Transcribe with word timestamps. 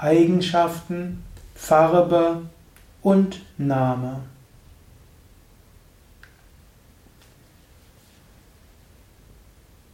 Eigenschaften, 0.00 1.22
Farbe 1.54 2.44
und 3.02 3.42
Name. 3.58 4.20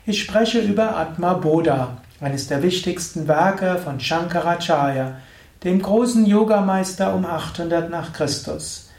Ich 0.05 0.21
spreche 0.21 0.61
über 0.61 0.95
Atma 0.95 1.33
Bodha, 1.33 1.97
eines 2.21 2.47
der 2.47 2.63
wichtigsten 2.63 3.27
Werke 3.27 3.77
von 3.77 3.99
Shankaracharya, 3.99 5.17
dem 5.65 5.81
großen 5.81 6.25
Yogameister 6.25 7.13
um 7.13 7.25
800 7.25 7.89
nach 7.89 8.13
Christus. 8.13 8.91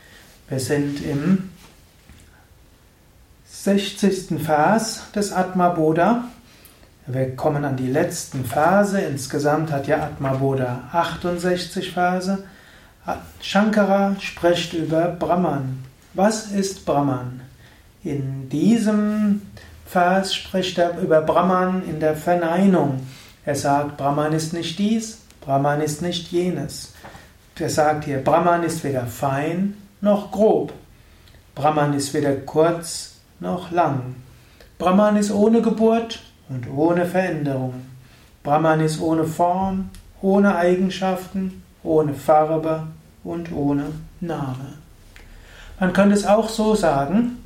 Wir 0.50 0.60
sind 0.60 1.02
im 1.02 1.52
60. 3.46 4.44
Vers 4.44 5.04
des 5.14 5.32
Atma 5.32 5.70
Bodha 5.70 6.24
wir 7.06 7.36
kommen 7.36 7.64
an 7.64 7.76
die 7.76 7.86
letzten 7.86 8.44
Verse. 8.44 9.00
Insgesamt 9.00 9.70
hat 9.70 9.86
ja 9.86 10.02
Atma 10.02 10.34
Bodha 10.34 10.82
68 10.92 11.92
Verse. 11.92 12.44
Shankara 13.40 14.16
spricht 14.20 14.74
über 14.74 15.08
Brahman. 15.08 15.84
Was 16.14 16.50
ist 16.50 16.84
Brahman? 16.84 17.40
In 18.02 18.48
diesem 18.48 19.42
Vers 19.86 20.34
spricht 20.34 20.78
er 20.78 20.98
über 20.98 21.20
Brahman 21.20 21.84
in 21.88 22.00
der 22.00 22.16
Verneinung. 22.16 23.06
Er 23.44 23.54
sagt, 23.54 23.96
Brahman 23.96 24.32
ist 24.32 24.52
nicht 24.52 24.78
dies, 24.78 25.18
Brahman 25.40 25.80
ist 25.80 26.02
nicht 26.02 26.32
jenes. 26.32 26.92
Er 27.58 27.70
sagt 27.70 28.04
hier, 28.04 28.18
Brahman 28.18 28.64
ist 28.64 28.82
weder 28.82 29.06
fein 29.06 29.76
noch 30.00 30.32
grob. 30.32 30.72
Brahman 31.54 31.94
ist 31.94 32.12
weder 32.12 32.34
kurz 32.34 33.14
noch 33.38 33.70
lang. 33.70 34.16
Brahman 34.78 35.16
ist 35.16 35.30
ohne 35.30 35.62
Geburt 35.62 36.20
und 36.48 36.68
ohne 36.70 37.06
Veränderungen. 37.06 37.90
Brahman 38.42 38.80
ist 38.80 39.00
ohne 39.00 39.24
Form, 39.24 39.90
ohne 40.22 40.56
Eigenschaften, 40.56 41.62
ohne 41.82 42.14
Farbe 42.14 42.86
und 43.24 43.52
ohne 43.52 43.86
Name. 44.20 44.74
Man 45.80 45.92
könnte 45.92 46.14
es 46.14 46.26
auch 46.26 46.48
so 46.48 46.74
sagen, 46.74 47.42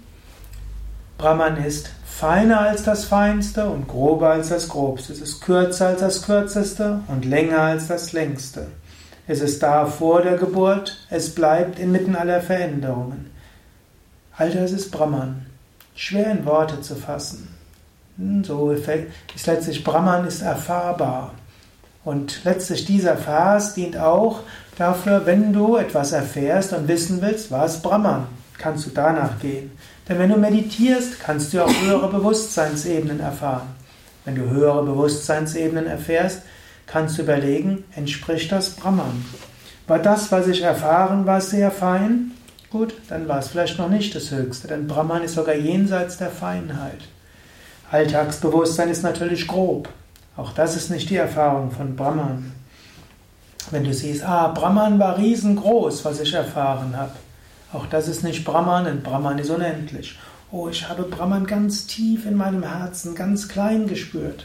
Brahman 1.18 1.56
ist 1.64 1.90
feiner 2.04 2.60
als 2.60 2.82
das 2.82 3.04
Feinste 3.04 3.68
und 3.68 3.88
grober 3.88 4.30
als 4.30 4.50
das 4.50 4.68
Grobste. 4.68 5.12
Es 5.12 5.20
ist 5.20 5.40
kürzer 5.40 5.88
als 5.88 6.00
das 6.00 6.22
Kürzeste 6.22 7.00
und 7.08 7.24
länger 7.24 7.60
als 7.60 7.88
das 7.88 8.12
Längste. 8.12 8.66
Es 9.26 9.40
ist 9.40 9.62
da 9.62 9.86
vor 9.86 10.22
der 10.22 10.36
Geburt, 10.36 11.06
es 11.08 11.34
bleibt 11.34 11.78
inmitten 11.78 12.16
aller 12.16 12.40
Veränderungen. 12.40 13.30
All 14.36 14.50
das 14.50 14.72
ist 14.72 14.90
Brahman. 14.90 15.46
Schwer 15.94 16.30
in 16.30 16.44
Worte 16.46 16.80
zu 16.80 16.94
fassen. 16.94 17.59
So 18.42 18.70
ist 18.72 19.46
letztlich 19.46 19.82
Brahman 19.82 20.26
ist 20.26 20.42
erfahrbar. 20.42 21.32
Und 22.04 22.44
letztlich 22.44 22.84
dieser 22.84 23.16
Vers 23.16 23.74
dient 23.74 23.96
auch 23.96 24.40
dafür, 24.76 25.24
wenn 25.24 25.52
du 25.52 25.76
etwas 25.76 26.12
erfährst 26.12 26.72
und 26.72 26.88
wissen 26.88 27.22
willst, 27.22 27.50
was 27.50 27.80
Brahman, 27.80 28.26
kannst 28.58 28.86
du 28.86 28.90
danach 28.90 29.38
gehen. 29.38 29.70
Denn 30.08 30.18
wenn 30.18 30.30
du 30.30 30.36
meditierst, 30.36 31.20
kannst 31.20 31.52
du 31.52 31.64
auch 31.64 31.72
höhere 31.82 32.08
Bewusstseinsebenen 32.08 33.20
erfahren. 33.20 33.68
Wenn 34.24 34.34
du 34.34 34.50
höhere 34.50 34.82
Bewusstseinsebenen 34.82 35.86
erfährst, 35.86 36.42
kannst 36.86 37.16
du 37.16 37.22
überlegen, 37.22 37.84
entspricht 37.96 38.52
das 38.52 38.70
Brahman? 38.70 39.24
War 39.86 39.98
das, 39.98 40.30
was 40.30 40.46
ich 40.46 40.62
erfahren 40.62 41.24
war, 41.26 41.40
sehr 41.40 41.70
fein? 41.70 42.32
Gut, 42.70 42.94
dann 43.08 43.28
war 43.28 43.38
es 43.38 43.48
vielleicht 43.48 43.78
noch 43.78 43.88
nicht 43.88 44.14
das 44.14 44.30
Höchste, 44.30 44.68
denn 44.68 44.86
Brahman 44.86 45.22
ist 45.22 45.34
sogar 45.34 45.54
jenseits 45.54 46.18
der 46.18 46.30
Feinheit. 46.30 47.00
Alltagsbewusstsein 47.90 48.88
ist 48.88 49.02
natürlich 49.02 49.48
grob. 49.48 49.88
Auch 50.36 50.52
das 50.52 50.76
ist 50.76 50.90
nicht 50.90 51.10
die 51.10 51.16
Erfahrung 51.16 51.72
von 51.72 51.96
Brahman. 51.96 52.52
Wenn 53.72 53.84
du 53.84 53.92
siehst, 53.92 54.24
ah, 54.24 54.48
Brahman 54.48 54.98
war 54.98 55.18
riesengroß, 55.18 56.04
was 56.04 56.20
ich 56.20 56.32
erfahren 56.32 56.96
habe. 56.96 57.12
Auch 57.72 57.86
das 57.86 58.08
ist 58.08 58.22
nicht 58.22 58.44
Brahman, 58.44 58.84
denn 58.84 59.02
Brahman 59.02 59.38
ist 59.38 59.50
unendlich. 59.50 60.18
Oh, 60.52 60.68
ich 60.68 60.88
habe 60.88 61.02
Brahman 61.02 61.46
ganz 61.46 61.86
tief 61.86 62.26
in 62.26 62.36
meinem 62.36 62.62
Herzen, 62.62 63.14
ganz 63.14 63.48
klein 63.48 63.86
gespürt. 63.86 64.44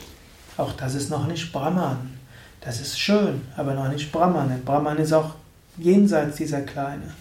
Auch 0.57 0.73
das 0.73 0.95
ist 0.95 1.09
noch 1.09 1.28
nicht 1.28 1.51
Brahman. 1.51 2.17
Das 2.61 2.81
ist 2.81 3.00
schön, 3.00 3.41
aber 3.57 3.73
noch 3.73 3.89
nicht 3.89 4.11
Brahman, 4.11 4.50
denn 4.50 4.66
Brahman 4.66 4.97
ist 4.97 5.13
auch 5.13 5.35
jenseits 5.78 6.38
dieser 6.38 6.61
Kleine. 6.61 7.13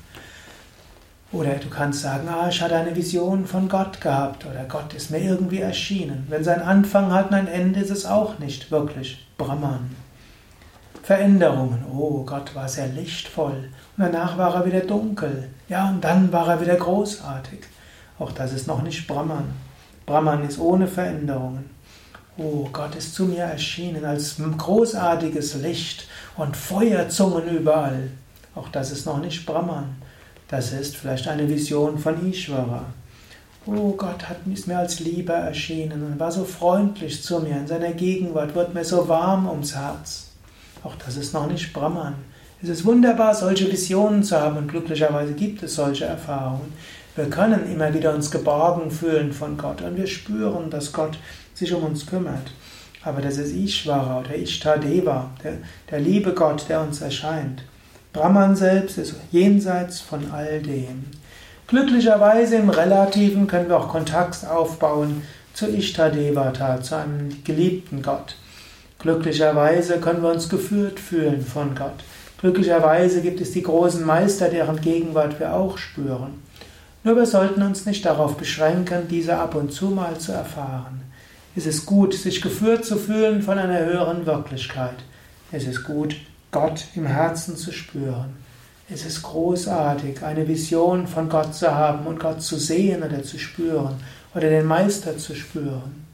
Oder 1.35 1.55
du 1.55 1.69
kannst 1.69 2.03
sagen, 2.03 2.29
ah, 2.29 2.49
ich 2.49 2.63
hatte 2.63 2.77
eine 2.77 2.95
Vision 2.95 3.45
von 3.45 3.69
Gott 3.69 4.01
gehabt 4.01 4.47
oder 4.47 4.65
Gott 4.69 4.95
ist 4.95 5.11
mir 5.11 5.19
irgendwie 5.19 5.59
erschienen. 5.59 6.27
Wenn 6.29 6.45
sein 6.45 6.63
Anfang 6.63 7.13
hat 7.13 7.31
und 7.31 7.35
ein 7.35 7.49
Ende, 7.49 7.81
ist 7.81 7.91
es 7.91 8.07
auch 8.07 8.39
nicht 8.39 8.71
wirklich 8.71 9.27
Brahman. 9.37 9.97
Veränderungen. 11.03 11.85
Oh, 11.93 12.23
Gott 12.25 12.55
war 12.55 12.69
sehr 12.69 12.87
lichtvoll 12.87 13.69
und 13.97 14.05
danach 14.05 14.39
war 14.39 14.55
er 14.55 14.65
wieder 14.65 14.83
dunkel. 14.83 15.51
Ja, 15.69 15.89
und 15.89 16.05
dann 16.05 16.33
war 16.33 16.47
er 16.47 16.61
wieder 16.61 16.77
großartig. 16.77 17.65
Auch 18.21 18.31
das 18.31 18.53
ist 18.53 18.69
noch 18.69 18.83
nicht 18.83 19.09
Brahman. 19.09 19.55
Brahman 20.07 20.47
ist 20.47 20.61
ohne 20.61 20.87
Veränderungen. 20.87 21.69
Oh, 22.39 22.69
Gott 22.73 22.95
ist 22.95 23.13
zu 23.13 23.25
mir 23.25 23.43
erschienen 23.43 24.05
als 24.05 24.37
großartiges 24.57 25.55
Licht 25.57 26.07
und 26.37 26.57
Feuerzungen 26.57 27.49
überall. 27.49 28.11
Auch 28.55 28.69
das 28.69 28.93
ist 28.93 29.05
noch 29.05 29.19
nicht 29.19 29.45
Brahman. 29.45 29.97
Das 30.49 30.73
ist 30.73 30.97
vielleicht 30.97 31.27
eine 31.27 31.49
Vision 31.49 31.99
von 31.99 32.31
Ishvara. 32.31 32.85
Oh 33.67 33.93
Gott 33.93 34.29
hat 34.29 34.47
mir 34.47 34.79
als 34.79 35.01
Liebe 35.01 35.33
erschienen 35.33 36.03
und 36.03 36.21
war 36.21 36.31
so 36.31 36.45
freundlich 36.45 37.23
zu 37.23 37.41
mir. 37.41 37.57
In 37.57 37.67
seiner 37.67 37.93
Gegenwart 37.93 38.55
wird 38.55 38.75
mir 38.75 38.85
so 38.85 39.09
warm 39.09 39.49
ums 39.49 39.75
Herz. 39.75 40.33
Auch 40.83 40.97
das 40.97 41.17
ist 41.17 41.33
noch 41.33 41.47
nicht 41.47 41.73
Brahman. 41.73 42.15
Es 42.63 42.69
ist 42.69 42.85
wunderbar, 42.85 43.35
solche 43.35 43.73
Visionen 43.73 44.23
zu 44.23 44.39
haben 44.39 44.59
und 44.59 44.69
glücklicherweise 44.69 45.33
gibt 45.33 45.63
es 45.63 45.77
solche 45.77 46.05
Erfahrungen. 46.05 46.75
Wir 47.17 47.31
können 47.31 47.73
immer 47.73 47.95
wieder 47.95 48.15
uns 48.15 48.31
geborgen 48.31 48.91
fühlen 48.91 49.33
von 49.33 49.57
Gott 49.57 49.81
und 49.81 49.97
wir 49.97 50.07
spüren, 50.07 50.69
dass 50.69 50.93
Gott 50.93 51.19
sich 51.55 51.73
um 51.73 51.85
uns 51.85 52.07
kümmert. 52.07 52.53
Aber 53.03 53.23
das 53.23 53.39
ist 53.39 53.55
Ishvara 53.55 54.21
oder 54.21 54.35
Ishtadeva, 54.35 55.31
der, 55.43 55.55
der 55.91 56.01
liebe 56.01 56.35
Gott, 56.35 56.67
der 56.69 56.83
uns 56.83 57.01
erscheint. 57.01 57.63
Brahman 58.15 58.55
selbst 58.55 58.97
ist 58.97 59.17
jenseits 59.33 59.99
von 59.99 60.31
all 60.31 60.63
dem. 60.63 61.07
Glücklicherweise 61.67 62.55
im 62.55 62.71
Relativen 62.71 63.49
können 63.49 63.69
wir 63.69 63.77
auch 63.77 63.89
Kontakt 63.89 64.47
aufbauen 64.47 65.23
zu 65.53 65.67
Ishtadevata, 65.67 66.81
zu 66.81 66.97
einem 66.97 67.43
geliebten 67.43 68.03
Gott. 68.03 68.37
Glücklicherweise 69.01 69.99
können 69.99 70.23
wir 70.23 70.31
uns 70.31 70.49
geführt 70.49 71.01
fühlen 71.01 71.45
von 71.45 71.75
Gott. 71.75 72.05
Glücklicherweise 72.41 73.21
gibt 73.21 73.41
es 73.41 73.51
die 73.51 73.65
großen 73.65 74.07
Meister, 74.07 74.49
deren 74.49 74.81
Gegenwart 74.81 75.41
wir 75.41 75.53
auch 75.53 75.77
spüren. 75.77 76.41
Nur 77.03 77.17
wir 77.17 77.27
sollten 77.27 77.63
uns 77.63 77.85
nicht 77.85 78.07
darauf 78.07 78.37
beschränken, 78.37 79.09
diese 79.11 79.39
ab 79.39 79.57
und 79.57 79.73
zu 79.73 79.87
mal 79.87 80.19
zu 80.19 80.31
erfahren. 80.31 81.03
Es 81.57 81.67
ist 81.67 81.85
gut, 81.85 82.15
sich 82.15 82.41
geführt 82.41 82.85
zu 82.85 82.97
fühlen 82.97 83.43
von 83.43 83.59
einer 83.59 83.85
höheren 83.85 84.25
Wirklichkeit. 84.25 84.99
Es 85.51 85.67
ist 85.67 85.83
gut, 85.83 86.15
Gott 86.55 86.87
im 86.95 87.05
Herzen 87.05 87.57
zu 87.57 87.73
spüren. 87.73 88.37
Es 88.89 89.05
ist 89.05 89.23
großartig, 89.23 90.23
eine 90.23 90.49
Vision 90.49 91.07
von 91.07 91.29
Gott 91.29 91.55
zu 91.55 91.75
haben 91.75 92.07
und 92.07 92.19
Gott 92.19 92.41
zu 92.41 92.59
sehen 92.59 93.03
oder 93.03 93.23
zu 93.23 93.39
spüren 93.39 93.97
oder 94.35 94.49
den 94.49 94.65
Meister 94.65 95.19
zu 95.19 95.35
spüren. 95.35 96.07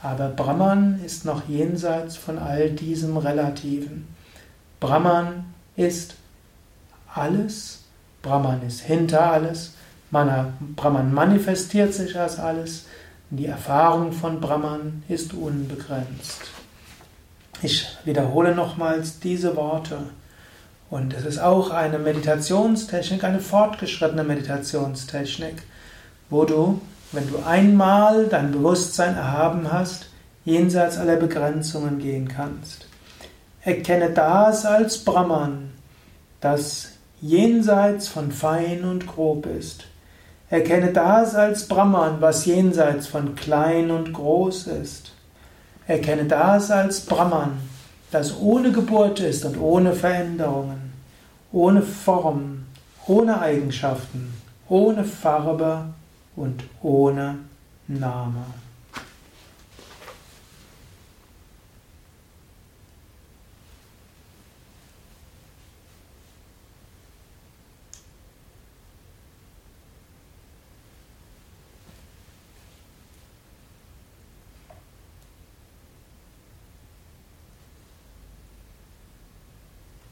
Aber 0.00 0.28
Brahman 0.28 1.00
ist 1.04 1.24
noch 1.24 1.48
jenseits 1.48 2.16
von 2.16 2.38
all 2.38 2.70
diesem 2.70 3.16
Relativen. 3.16 4.06
Brahman 4.78 5.46
ist 5.74 6.14
alles 7.12 7.78
Brahman 8.22 8.60
ist 8.66 8.80
hinter 8.80 9.32
alles. 9.32 9.74
Brahman 10.10 11.14
manifestiert 11.14 11.94
sich 11.94 12.18
als 12.18 12.38
alles. 12.38 12.86
Die 13.30 13.46
Erfahrung 13.46 14.12
von 14.12 14.40
Brahman 14.40 15.02
ist 15.08 15.34
unbegrenzt. 15.34 16.57
Ich 17.60 17.88
wiederhole 18.04 18.54
nochmals 18.54 19.18
diese 19.18 19.56
Worte. 19.56 19.98
Und 20.90 21.12
es 21.12 21.24
ist 21.24 21.38
auch 21.38 21.70
eine 21.70 21.98
Meditationstechnik, 21.98 23.24
eine 23.24 23.40
fortgeschrittene 23.40 24.22
Meditationstechnik, 24.22 25.62
wo 26.30 26.44
du, 26.44 26.80
wenn 27.10 27.28
du 27.28 27.38
einmal 27.44 28.26
dein 28.26 28.52
Bewusstsein 28.52 29.16
erhaben 29.16 29.72
hast, 29.72 30.06
jenseits 30.44 30.96
aller 30.98 31.16
Begrenzungen 31.16 31.98
gehen 31.98 32.28
kannst. 32.28 32.86
Erkenne 33.62 34.10
das 34.10 34.64
als 34.64 34.98
Brahman, 34.98 35.70
das 36.40 36.92
jenseits 37.20 38.06
von 38.06 38.30
fein 38.30 38.84
und 38.84 39.06
grob 39.06 39.46
ist. 39.46 39.84
Erkenne 40.48 40.92
das 40.92 41.34
als 41.34 41.66
Brahman, 41.66 42.20
was 42.20 42.46
jenseits 42.46 43.08
von 43.08 43.34
klein 43.34 43.90
und 43.90 44.12
groß 44.12 44.68
ist. 44.68 45.12
Erkenne 45.88 46.26
das 46.26 46.70
als 46.70 47.00
Brahman, 47.00 47.58
das 48.10 48.38
ohne 48.38 48.72
Geburt 48.72 49.20
ist 49.20 49.46
und 49.46 49.58
ohne 49.58 49.94
Veränderungen, 49.94 50.92
ohne 51.50 51.80
Form, 51.80 52.66
ohne 53.06 53.40
Eigenschaften, 53.40 54.34
ohne 54.68 55.02
Farbe 55.02 55.84
und 56.36 56.62
ohne 56.82 57.38
Name. 57.86 58.44